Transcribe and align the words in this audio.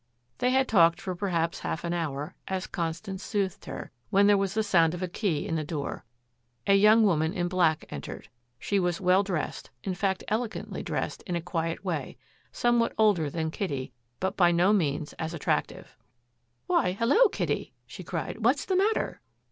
They 0.39 0.49
had 0.49 0.67
talked 0.67 0.99
for 0.99 1.13
perhaps 1.13 1.59
half 1.59 1.83
an 1.83 1.93
hour, 1.93 2.33
as 2.47 2.65
Constance 2.65 3.21
soothed 3.23 3.65
her, 3.65 3.91
when 4.09 4.25
there 4.25 4.35
was 4.35 4.55
the 4.55 4.63
sound 4.63 4.95
of 4.95 5.03
a 5.03 5.07
key 5.07 5.45
in 5.45 5.53
the 5.53 5.63
door. 5.63 6.05
A 6.65 6.73
young 6.73 7.03
woman 7.03 7.33
in 7.33 7.47
black 7.47 7.85
entered. 7.91 8.27
She 8.57 8.79
was 8.79 8.99
well 8.99 9.21
dressed, 9.21 9.69
in 9.83 9.93
fact 9.93 10.23
elegantly 10.27 10.81
dressed 10.81 11.21
in 11.27 11.35
a 11.35 11.39
quiet 11.39 11.85
way, 11.85 12.17
somewhat 12.51 12.93
older 12.97 13.29
than 13.29 13.51
Kitty, 13.51 13.93
but 14.19 14.35
by 14.35 14.51
no 14.51 14.73
means 14.73 15.13
as 15.19 15.35
attractive. 15.35 15.95
"Why 16.65 16.93
hello, 16.93 17.27
Kitty," 17.29 17.71
she 17.85 18.03
cried, 18.03 18.43
"what's 18.43 18.65
the 18.65 18.75
matter!" 18.75 19.21